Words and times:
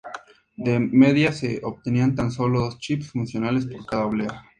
De 0.55 0.79
media 0.79 1.31
se 1.31 1.59
obtenían 1.63 2.15
tan 2.15 2.31
solo 2.31 2.61
dos 2.61 2.79
chips 2.79 3.11
funcionales 3.11 3.67
por 3.67 3.85
cada 3.85 4.05
oblea. 4.07 4.43